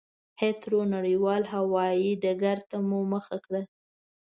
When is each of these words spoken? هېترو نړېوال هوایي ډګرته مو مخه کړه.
هېترو 0.41 0.79
نړېوال 0.95 1.43
هوایي 1.53 2.11
ډګرته 2.23 2.77
مو 2.87 2.99
مخه 3.13 3.37
کړه. 3.45 3.61